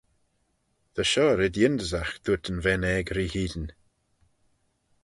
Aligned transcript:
Ta 0.93 1.03
shoh 1.11 1.33
red 1.37 1.55
yindysagh 1.61 2.13
dooyrt 2.23 2.49
yn 2.51 2.59
ven 2.65 2.83
aeg 2.91 3.07
ree 3.15 3.31
hene. 3.33 3.69